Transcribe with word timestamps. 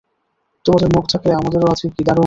তোমাদের 0.65 0.89
মুখ 0.95 1.03
থাকলে, 1.07 1.31
আমাদেরও 1.33 1.67
আছে 1.71 1.85
কি 1.95 2.01
দারুন! 2.03 2.19